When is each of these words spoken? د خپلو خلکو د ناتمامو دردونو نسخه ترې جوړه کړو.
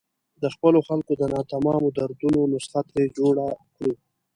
د 0.41 0.43
خپلو 0.53 0.79
خلکو 0.87 1.13
د 1.21 1.23
ناتمامو 1.33 1.89
دردونو 1.97 2.39
نسخه 2.53 2.81
ترې 2.89 3.05
جوړه 3.17 3.45
کړو. 3.75 3.93